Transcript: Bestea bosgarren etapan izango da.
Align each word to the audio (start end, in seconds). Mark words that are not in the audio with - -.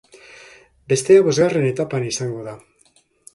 Bestea 0.93 1.25
bosgarren 1.27 1.67
etapan 1.73 2.09
izango 2.13 2.43
da. 2.49 2.57